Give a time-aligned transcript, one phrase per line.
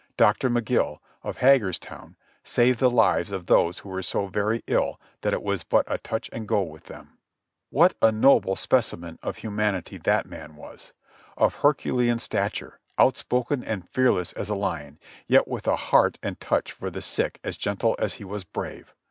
[0.17, 5.31] Doctor Magill, of Hagerstown, saved the lives of those who were so very ill that
[5.31, 7.19] it was but a touch and go with them.
[7.69, 10.93] What a noble specimen of humanity that man was!
[11.37, 16.39] Of Her culean stature, outspoken and fearless as a lion, yet with a heart and
[16.39, 18.95] touch for the sick as gentle as he was brave.